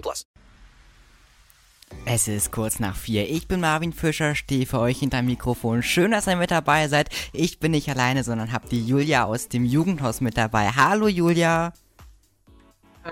[0.00, 0.26] plus.
[2.04, 3.28] Es ist kurz nach vier.
[3.30, 5.82] Ich bin Marvin Fischer, stehe für euch hinter dem Mikrofon.
[5.82, 7.10] Schön, dass ihr mit dabei seid.
[7.32, 10.68] Ich bin nicht alleine, sondern habe die Julia aus dem Jugendhaus mit dabei.
[10.68, 11.72] Hallo Julia.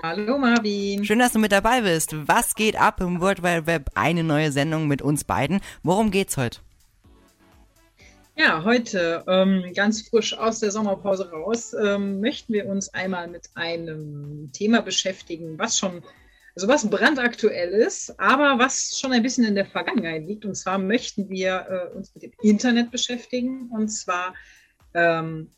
[0.03, 1.05] Hallo Marvin.
[1.05, 2.15] Schön, dass du mit dabei bist.
[2.27, 3.89] Was geht ab im World Wide Web?
[3.95, 5.61] Eine neue Sendung mit uns beiden.
[5.83, 6.59] Worum geht's heute?
[8.37, 13.49] Ja, heute ähm, ganz frisch aus der Sommerpause raus ähm, möchten wir uns einmal mit
[13.55, 16.03] einem Thema beschäftigen, was schon,
[16.55, 20.45] also was brandaktuell ist, aber was schon ein bisschen in der Vergangenheit liegt.
[20.45, 24.33] Und zwar möchten wir äh, uns mit dem Internet beschäftigen und zwar
[24.93, 25.49] ähm,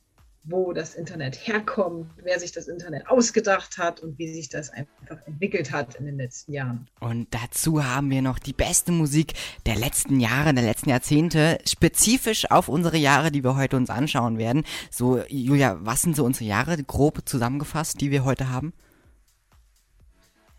[0.50, 5.18] wo das Internet herkommt, wer sich das Internet ausgedacht hat und wie sich das einfach
[5.26, 6.88] entwickelt hat in den letzten Jahren.
[7.00, 9.34] Und dazu haben wir noch die beste Musik
[9.66, 14.38] der letzten Jahre, der letzten Jahrzehnte, spezifisch auf unsere Jahre, die wir heute uns anschauen
[14.38, 14.64] werden.
[14.90, 18.74] So, Julia, was sind so unsere Jahre grob zusammengefasst, die wir heute haben?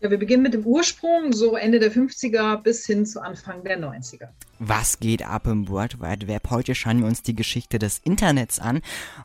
[0.01, 3.77] Ja, wir beginnen mit dem Ursprung, so Ende der 50er bis hin zu Anfang der
[3.77, 4.29] 90er.
[4.61, 6.49] Was geht ab im World Wide Web?
[6.49, 8.81] Heute schauen wir uns die Geschichte des Internets an.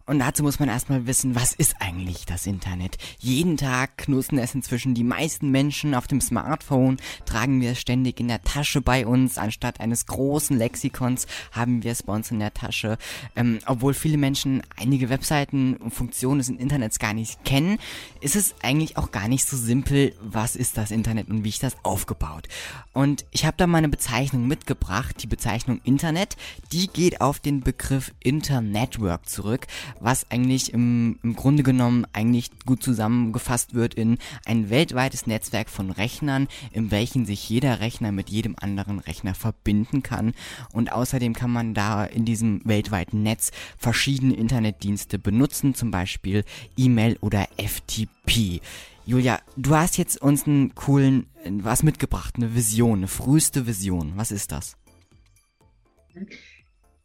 [0.06, 2.98] Und dazu muss man erstmal wissen, was ist eigentlich das Internet?
[3.18, 8.20] Jeden Tag knusten es inzwischen die meisten Menschen auf dem Smartphone, tragen wir es ständig
[8.20, 9.38] in der Tasche bei uns.
[9.38, 12.96] Anstatt eines großen Lexikons haben wir es bei uns in der Tasche.
[13.34, 17.78] Ähm, obwohl viele Menschen einige Webseiten und Funktionen des Internets gar nicht kennen,
[18.20, 21.58] ist es eigentlich auch gar nicht so simpel, was ist das Internet und wie ich
[21.58, 22.48] das aufgebaut.
[22.92, 26.36] Und ich habe da mal eine Bezeichnung mitgebracht, die Bezeichnung Internet,
[26.72, 29.66] die geht auf den Begriff Internetwork zurück,
[30.00, 35.90] was eigentlich im, im Grunde genommen eigentlich gut zusammengefasst wird in ein weltweites Netzwerk von
[35.90, 40.34] Rechnern, in welchen sich jeder Rechner mit jedem anderen Rechner verbinden kann.
[40.72, 46.44] Und außerdem kann man da in diesem weltweiten Netz verschiedene Internetdienste benutzen, zum Beispiel
[46.76, 48.60] E-Mail oder FTP.
[49.06, 54.14] Julia, du hast jetzt uns einen coolen, was mitgebracht, eine Vision, eine früheste Vision.
[54.16, 54.76] Was ist das?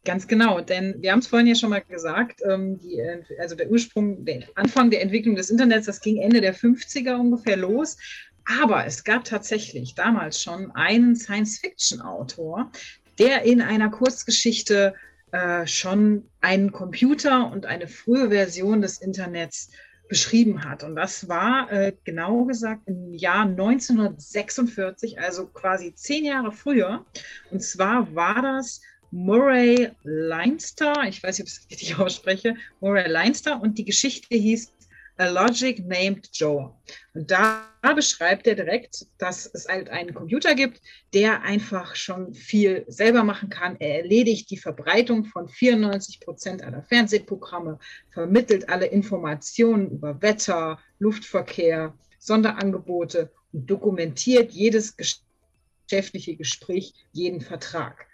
[0.04, 3.02] Ganz genau, denn wir haben es vorhin ja schon mal gesagt, ähm, die,
[3.38, 7.58] also der Ursprung, der Anfang der Entwicklung des Internets, das ging Ende der 50er ungefähr
[7.58, 7.98] los.
[8.46, 12.72] Aber es gab tatsächlich damals schon einen Science-Fiction-Autor,
[13.18, 14.94] der in einer Kurzgeschichte
[15.32, 19.70] äh, schon einen Computer und eine frühe Version des Internets
[20.10, 20.82] beschrieben hat.
[20.82, 27.06] Und das war äh, genau gesagt im Jahr 1946, also quasi zehn Jahre früher.
[27.52, 28.82] Und zwar war das
[29.12, 34.34] Murray Leinster, ich weiß nicht, ob ich es richtig ausspreche, Murray Leinster und die Geschichte
[34.34, 34.72] hieß
[35.20, 36.72] A Logic Named Joe.
[37.12, 40.80] Und da beschreibt er direkt, dass es halt einen Computer gibt,
[41.12, 43.76] der einfach schon viel selber machen kann.
[43.80, 47.78] Er erledigt die Verbreitung von 94 Prozent aller Fernsehprogramme,
[48.10, 58.06] vermittelt alle Informationen über Wetter, Luftverkehr, Sonderangebote und dokumentiert jedes geschäftliche Gespräch, jeden Vertrag.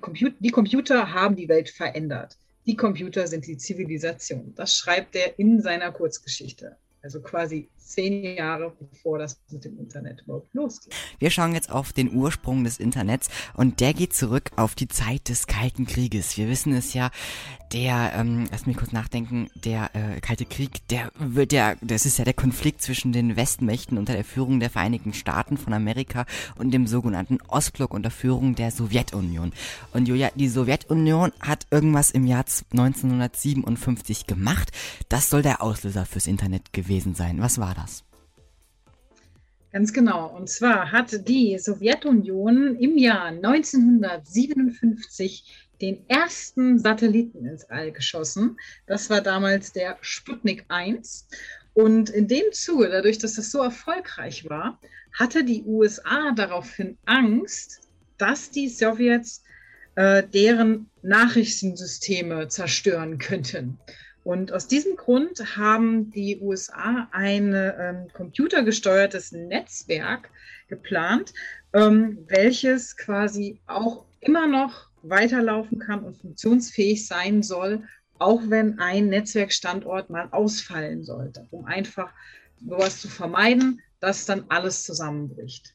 [0.00, 2.36] Computer, die Computer haben die Welt verändert.
[2.66, 4.52] Die Computer sind die Zivilisation.
[4.54, 6.76] Das schreibt er in seiner Kurzgeschichte.
[7.02, 10.94] Also quasi zehn Jahre bevor das mit dem Internet überhaupt losgeht.
[11.18, 15.28] Wir schauen jetzt auf den Ursprung des Internets und der geht zurück auf die Zeit
[15.28, 16.36] des Kalten Krieges.
[16.36, 17.10] Wir wissen es ja,
[17.72, 22.18] der, ähm, lass mich kurz nachdenken, der äh, Kalte Krieg, der wird ja, das ist
[22.18, 26.26] ja der Konflikt zwischen den Westmächten unter der Führung der Vereinigten Staaten von Amerika
[26.56, 29.52] und dem sogenannten Ostblock unter Führung der Sowjetunion.
[29.92, 34.72] Und Julia, die Sowjetunion hat irgendwas im Jahr 1957 gemacht.
[35.08, 37.40] Das soll der Auslöser fürs Internet gewesen sein.
[37.40, 37.79] Was war das?
[37.82, 38.04] Das?
[39.72, 40.34] Ganz genau.
[40.34, 48.56] Und zwar hat die Sowjetunion im Jahr 1957 den ersten Satelliten ins All geschossen.
[48.86, 51.28] Das war damals der Sputnik 1.
[51.72, 54.80] Und in dem Zuge, dadurch, dass das so erfolgreich war,
[55.12, 57.82] hatte die USA daraufhin Angst,
[58.18, 59.44] dass die Sowjets
[59.94, 63.78] äh, deren Nachrichtensysteme zerstören könnten.
[64.22, 70.30] Und aus diesem Grund haben die USA ein ähm, computergesteuertes Netzwerk
[70.68, 71.32] geplant,
[71.72, 77.84] ähm, welches quasi auch immer noch weiterlaufen kann und funktionsfähig sein soll,
[78.18, 82.12] auch wenn ein Netzwerkstandort mal ausfallen sollte, um einfach
[82.62, 85.74] sowas zu vermeiden, dass dann alles zusammenbricht.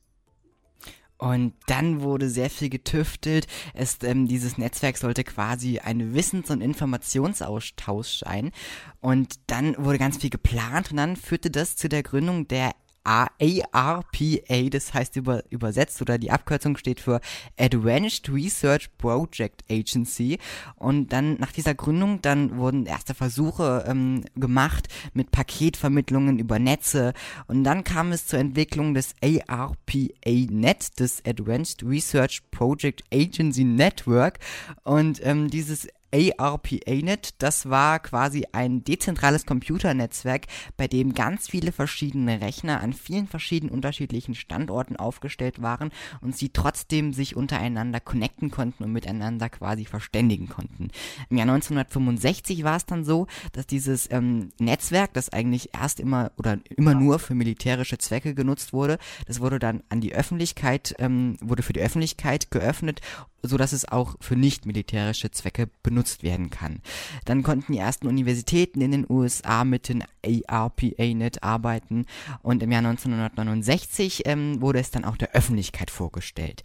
[1.17, 3.47] Und dann wurde sehr viel getüftelt.
[3.73, 8.51] Es, ähm, dieses Netzwerk sollte quasi ein Wissens- und Informationsaustausch sein.
[8.99, 12.71] Und dann wurde ganz viel geplant und dann führte das zu der Gründung der
[13.05, 17.21] ARPA, das heißt über, übersetzt oder die Abkürzung steht für
[17.57, 20.39] Advanced Research Project Agency.
[20.75, 27.13] Und dann nach dieser Gründung, dann wurden erste Versuche ähm, gemacht mit Paketvermittlungen über Netze.
[27.47, 34.39] Und dann kam es zur Entwicklung des ARPA-Net, des Advanced Research Project Agency Network.
[34.83, 35.87] Und ähm, dieses
[36.37, 40.47] ARPANet, das war quasi ein dezentrales Computernetzwerk,
[40.77, 45.91] bei dem ganz viele verschiedene Rechner an vielen verschiedenen unterschiedlichen Standorten aufgestellt waren
[46.21, 50.89] und sie trotzdem sich untereinander connecten konnten und miteinander quasi verständigen konnten.
[51.29, 56.31] Im Jahr 1965 war es dann so, dass dieses ähm, Netzwerk, das eigentlich erst immer
[56.37, 58.97] oder immer nur für militärische Zwecke genutzt wurde,
[59.27, 63.01] das wurde dann an die Öffentlichkeit, ähm, wurde für die Öffentlichkeit geöffnet
[63.47, 66.81] so dass es auch für nicht militärische Zwecke benutzt werden kann.
[67.25, 70.03] Dann konnten die ersten Universitäten in den USA mit den
[70.47, 72.05] ARPANet arbeiten
[72.41, 76.63] und im Jahr 1969 ähm, wurde es dann auch der Öffentlichkeit vorgestellt.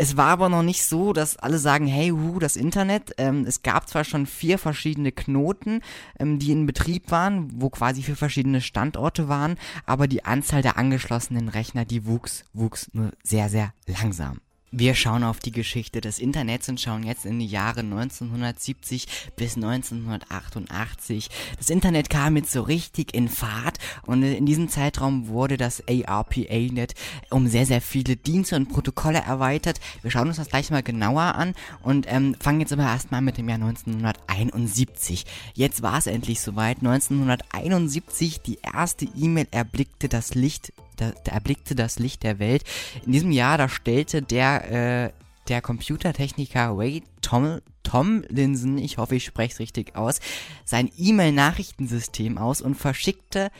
[0.00, 3.14] Es war aber noch nicht so, dass alle sagen, hey, hu, das Internet.
[3.18, 5.80] Ähm, es gab zwar schon vier verschiedene Knoten,
[6.20, 9.56] ähm, die in Betrieb waren, wo quasi vier verschiedene Standorte waren,
[9.86, 14.38] aber die Anzahl der angeschlossenen Rechner, die wuchs, wuchs nur sehr, sehr langsam.
[14.70, 19.56] Wir schauen auf die Geschichte des Internets und schauen jetzt in die Jahre 1970 bis
[19.56, 21.30] 1988.
[21.56, 26.94] Das Internet kam jetzt so richtig in Fahrt und in diesem Zeitraum wurde das ARPA-Net
[27.30, 29.80] um sehr, sehr viele Dienste und Protokolle erweitert.
[30.02, 33.38] Wir schauen uns das gleich mal genauer an und ähm, fangen jetzt aber erstmal mit
[33.38, 35.24] dem Jahr 1971.
[35.54, 36.78] Jetzt war es endlich soweit.
[36.78, 42.64] 1971, die erste E-Mail erblickte das Licht da, da erblickte das Licht der Welt.
[43.06, 45.12] In diesem Jahr, da stellte der, äh,
[45.48, 50.20] der Computertechniker Ray Tom, Tomlinson, ich hoffe, ich spreche es richtig aus,
[50.64, 53.50] sein E-Mail-Nachrichtensystem aus und verschickte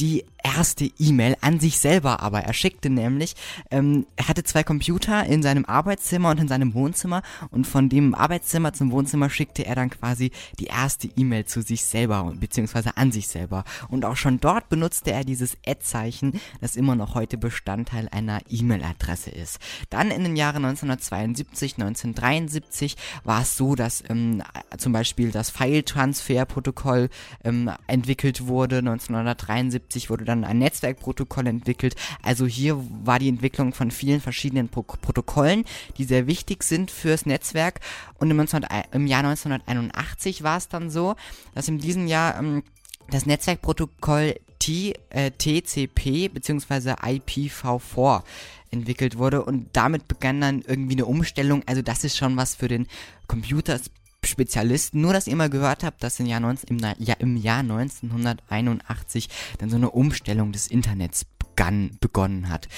[0.00, 3.34] die erste E-Mail an sich selber, aber er schickte nämlich,
[3.70, 8.14] ähm, er hatte zwei Computer in seinem Arbeitszimmer und in seinem Wohnzimmer und von dem
[8.14, 13.12] Arbeitszimmer zum Wohnzimmer schickte er dann quasi die erste E-Mail zu sich selber beziehungsweise an
[13.12, 18.08] sich selber und auch schon dort benutzte er dieses Ad-Zeichen, das immer noch heute Bestandteil
[18.10, 19.58] einer E-Mail-Adresse ist.
[19.90, 24.42] Dann in den Jahren 1972, 1973 war es so, dass ähm,
[24.78, 27.08] zum Beispiel das File-Transfer-Protokoll
[27.44, 31.94] ähm, entwickelt wurde, 1973 1970 wurde dann ein Netzwerkprotokoll entwickelt.
[32.22, 35.64] Also hier war die Entwicklung von vielen verschiedenen Pro Protokollen,
[35.96, 37.80] die sehr wichtig sind fürs Netzwerk.
[38.18, 41.14] Und im, 19, im Jahr 1981 war es dann so,
[41.54, 42.62] dass in diesem Jahr ähm,
[43.10, 46.92] das Netzwerkprotokoll T, äh, TCP bzw.
[46.92, 48.22] IPv4
[48.70, 51.62] entwickelt wurde und damit begann dann irgendwie eine Umstellung.
[51.66, 52.86] Also das ist schon was für den
[53.26, 53.78] Computer
[54.24, 55.00] Spezialisten.
[55.00, 59.28] Nur, dass ihr mal gehört habt, dass im Jahr, 19, im, ja, im Jahr 1981
[59.58, 62.68] dann so eine Umstellung des Internets begann, begonnen hat.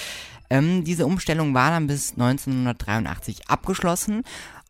[0.51, 4.23] Ähm, diese Umstellung war dann bis 1983 abgeschlossen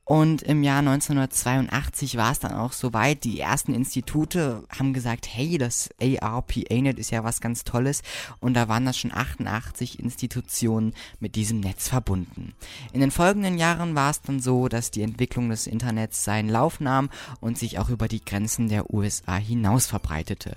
[0.05, 5.57] und im Jahr 1982 war es dann auch soweit, die ersten Institute haben gesagt, hey,
[5.57, 8.03] das ARPANet ist ja was ganz Tolles
[8.39, 12.53] und da waren das schon 88 Institutionen mit diesem Netz verbunden.
[12.93, 16.81] In den folgenden Jahren war es dann so, dass die Entwicklung des Internets seinen Lauf
[16.81, 17.09] nahm
[17.41, 20.57] und sich auch über die Grenzen der USA hinaus verbreitete.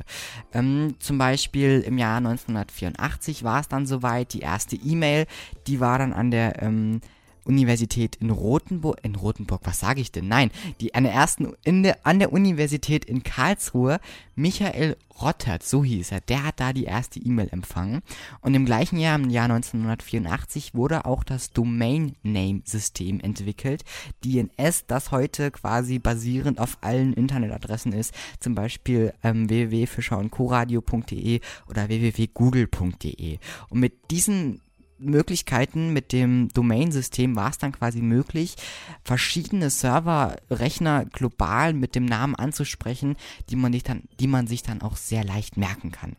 [0.53, 5.25] Ähm, zum Beispiel im Jahr 1984 war es dann soweit, die erste E-Mail,
[5.67, 6.99] die war dann an der ähm,
[7.47, 10.27] Universität in Rothenburg, in Rothenburg, was sage ich denn?
[10.27, 13.99] Nein, die an der ersten, in der, an der Universität in Karlsruhe,
[14.35, 18.01] Michael Rottert, so hieß er, der hat da die erste E-Mail empfangen.
[18.41, 23.83] Und im gleichen Jahr, im Jahr 1984, wurde auch das Domain Name System entwickelt,
[24.23, 33.39] DNS, das heute quasi basierend auf allen Internetadressen ist, zum Beispiel ähm, www.fischerundcoradio.de oder www.google.de.
[33.69, 34.61] Und mit diesen
[34.99, 38.55] Möglichkeiten mit dem Domain-System war es dann quasi möglich,
[39.03, 43.15] verschiedene Server-Rechner global mit dem Namen anzusprechen,
[43.49, 46.15] die man, dann, die man sich dann auch sehr leicht merken kann.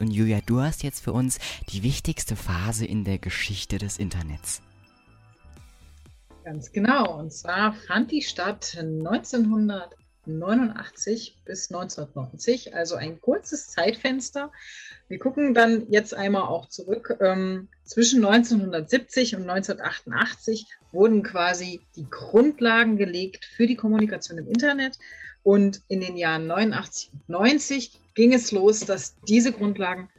[0.00, 1.38] Und Julia, du hast jetzt für uns
[1.70, 4.62] die wichtigste Phase in der Geschichte des Internets.
[6.44, 7.18] Ganz genau.
[7.18, 8.76] Und zwar fand die statt
[10.26, 14.52] 1989 bis 1990, also ein kurzes Zeitfenster.
[15.08, 17.16] Wir gucken dann jetzt einmal auch zurück.
[17.20, 24.98] Ähm, zwischen 1970 und 1988 wurden quasi die Grundlagen gelegt für die Kommunikation im Internet.
[25.42, 30.10] Und in den Jahren 89 und 90 ging es los, dass diese Grundlagen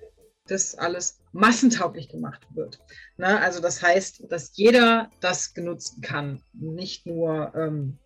[0.48, 2.80] das alles massentauglich gemacht wird.
[3.18, 3.40] Ne?
[3.42, 7.98] Also das heißt, dass jeder das genutzen kann, nicht nur ähm,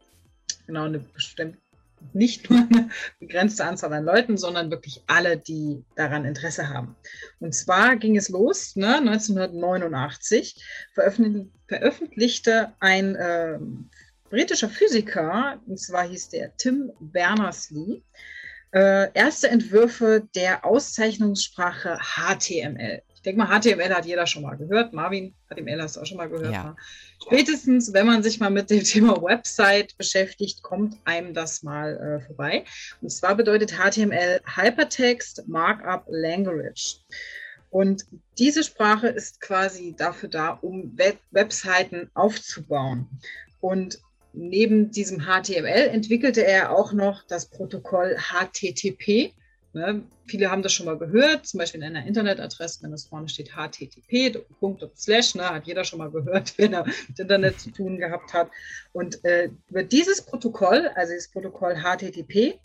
[0.65, 1.59] genau eine bestimmte
[2.13, 2.89] nicht nur eine
[3.19, 6.95] begrenzte Anzahl an Leuten, sondern wirklich alle, die daran Interesse haben.
[7.39, 13.59] Und zwar ging es los, ne, 1989 veröffentlichte ein äh,
[14.29, 18.01] britischer Physiker, und zwar hieß der Tim Berners-Lee,
[18.73, 23.01] äh, erste Entwürfe der Auszeichnungssprache HTML.
[23.21, 24.93] Ich denke mal, HTML hat jeder schon mal gehört.
[24.93, 26.51] Marvin, HTML hast du auch schon mal gehört.
[26.51, 26.63] Ja.
[26.63, 26.75] Ne?
[27.23, 32.25] Spätestens, wenn man sich mal mit dem Thema Website beschäftigt, kommt einem das mal äh,
[32.25, 32.65] vorbei.
[32.99, 36.97] Und zwar bedeutet HTML Hypertext Markup Language.
[37.69, 38.07] Und
[38.39, 43.07] diese Sprache ist quasi dafür da, um Web Webseiten aufzubauen.
[43.59, 43.99] Und
[44.33, 49.35] neben diesem HTML entwickelte er auch noch das Protokoll HTTP.
[49.73, 53.29] Ne, viele haben das schon mal gehört, zum Beispiel in einer Internetadresse, wenn es vorne
[53.29, 54.37] steht HTTP,
[54.97, 58.51] Slash, ne, hat jeder schon mal gehört, wenn er mit Internet zu tun gehabt hat.
[58.91, 62.59] Und äh, über dieses Protokoll, also das Protokoll HTTP,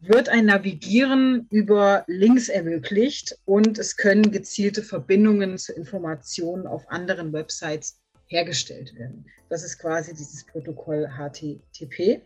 [0.00, 7.32] wird ein Navigieren über Links ermöglicht und es können gezielte Verbindungen zu Informationen auf anderen
[7.32, 9.26] Websites hergestellt werden.
[9.48, 12.22] Das ist quasi dieses Protokoll HTTP.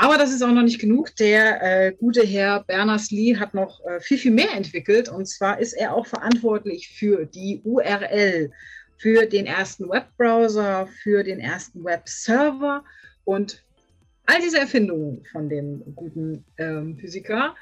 [0.00, 1.14] Aber das ist auch noch nicht genug.
[1.16, 5.10] Der äh, gute Herr Berners-Lee hat noch äh, viel, viel mehr entwickelt.
[5.10, 8.50] Und zwar ist er auch verantwortlich für die URL,
[8.96, 12.82] für den ersten Webbrowser, für den ersten Webserver
[13.24, 13.62] und
[14.24, 17.54] all diese Erfindungen von dem guten ähm, Physiker,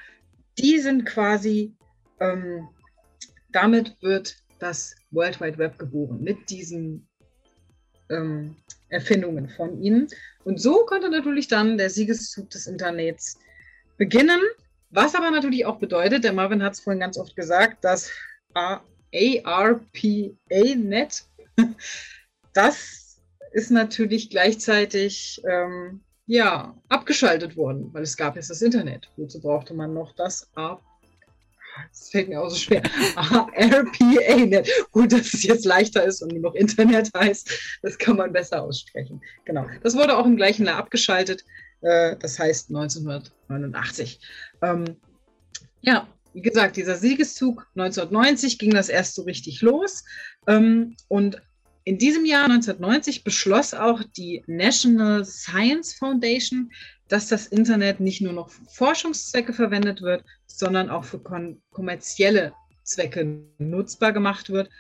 [0.59, 1.75] die sind quasi,
[2.21, 2.69] ähm,
[3.51, 7.09] damit wird das World Wide Web geboren, mit diesen
[8.11, 8.55] ähm,
[8.91, 10.07] Erfindungen von ihnen.
[10.49, 13.39] Und so konnte natürlich dann der Siegeszug des Internets
[13.99, 14.41] beginnen,
[14.89, 18.11] was aber natürlich auch bedeutet, der Marvin hat es vorhin ganz oft gesagt, dass
[18.55, 19.85] ARPA-Net,
[22.55, 23.21] das
[23.53, 29.11] ist natürlich gleichzeitig ähm, ja, abgeschaltet worden, weil es gab jetzt das Internet.
[29.19, 30.88] Wozu brauchte man noch das ARPA?
[31.91, 32.83] Das fällt mir auch so schwer.
[33.17, 34.69] RPA-Net.
[34.91, 37.79] Gut, dass es jetzt leichter ist und nur noch Internet heißt.
[37.83, 39.21] Das kann man besser aussprechen.
[39.45, 39.67] Genau.
[39.83, 41.45] Das wurde auch im gleichen Jahr abgeschaltet.
[41.81, 44.21] Äh, das heißt 1989.
[44.63, 44.97] Ähm,
[45.81, 50.05] ja, wie gesagt, dieser Siegeszug 1990 ging das erst so richtig los.
[50.47, 51.41] Ähm, und
[51.85, 56.71] in diesem Jahr 1990 beschloss auch die National Science Foundation,
[57.09, 61.21] dass das Internet nicht nur noch für Forschungszwecke verwendet wird, sondern auch für
[61.71, 62.53] kommerzielle
[62.83, 64.71] Zwecke nutzbar gemacht wird.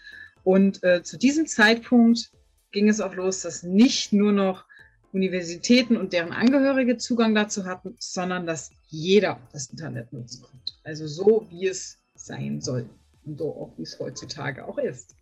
[0.42, 2.32] Und äh, zu diesem Zeitpunkt
[2.72, 4.64] ging es auch los, dass nicht nur noch
[5.12, 10.72] Universitäten und deren Angehörige Zugang dazu hatten, sondern dass jeder das Internet nutzen konnte.
[10.84, 12.88] Also so, wie es sein soll
[13.24, 15.14] und so auch, wie es heutzutage auch ist.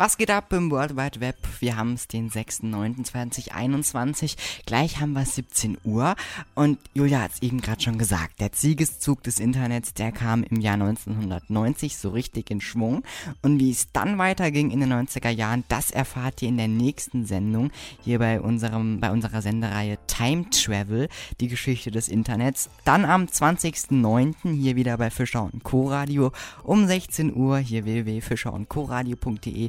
[0.00, 1.36] Was geht ab im World Wide Web?
[1.58, 4.38] Wir haben es den 6.9.2021.
[4.64, 6.14] Gleich haben wir 17 Uhr.
[6.54, 8.40] Und Julia hat es eben gerade schon gesagt.
[8.40, 13.02] Der Siegeszug des Internets, der kam im Jahr 1990 so richtig in Schwung.
[13.42, 17.26] Und wie es dann weiterging in den 90er Jahren, das erfahrt ihr in der nächsten
[17.26, 17.70] Sendung.
[18.02, 22.70] Hier bei unserem, bei unserer Sendereihe Time Travel, die Geschichte des Internets.
[22.86, 24.54] Dann am 20.09.
[24.54, 25.90] hier wieder bei Fischer und Co.
[25.90, 28.84] Radio um 16 Uhr hier www.fischer und Co.
[28.84, 29.68] Radio.de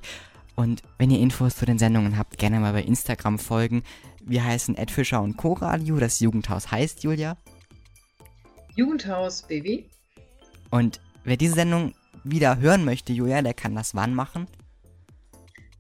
[0.56, 3.84] und wenn ihr Infos zu den Sendungen habt, gerne mal bei Instagram folgen.
[4.24, 5.54] Wir heißen Ed Fischer und Co.
[5.54, 5.98] Radio.
[5.98, 7.38] Das Jugendhaus heißt, Julia?
[8.76, 9.86] Jugendhaus BW.
[10.70, 11.94] Und wer diese Sendung
[12.24, 14.48] wieder hören möchte, Julia, der kann das wann machen?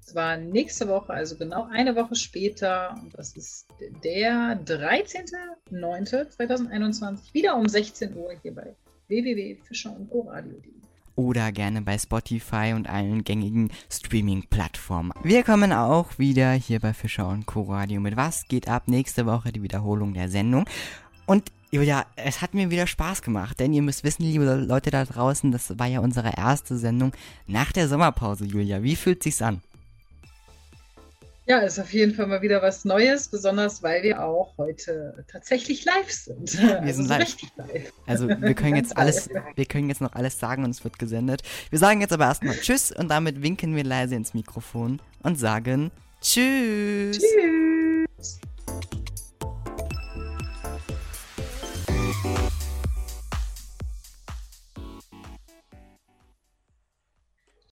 [0.05, 2.95] Es war nächste Woche, also genau eine Woche später.
[3.01, 3.67] Und das ist
[4.03, 8.75] der 13.09.2021, wieder um 16 Uhr hier bei
[9.07, 10.21] www.fischer und Co.
[10.21, 10.80] Radio.de
[11.15, 15.13] oder gerne bei Spotify und allen gängigen Streaming-Plattformen.
[15.23, 17.63] Wir kommen auch wieder hier bei Fischer und Co.
[17.63, 18.83] Radio mit Was geht ab?
[18.87, 20.65] Nächste Woche die Wiederholung der Sendung.
[21.25, 25.05] Und Julia, es hat mir wieder Spaß gemacht, denn ihr müsst wissen, liebe Leute da
[25.05, 27.13] draußen, das war ja unsere erste Sendung
[27.47, 28.83] nach der Sommerpause, Julia.
[28.83, 29.61] Wie fühlt sich's an?
[31.51, 35.83] Ja, ist auf jeden Fall mal wieder was Neues, besonders weil wir auch heute tatsächlich
[35.83, 36.57] live sind.
[36.57, 37.35] Wir also sind live.
[37.57, 37.93] live.
[38.07, 41.41] Also wir können jetzt alles, wir können jetzt noch alles sagen und es wird gesendet.
[41.69, 45.91] Wir sagen jetzt aber erstmal Tschüss und damit winken wir leise ins Mikrofon und sagen
[46.21, 47.19] Tschüss.
[47.19, 48.39] Tschüss.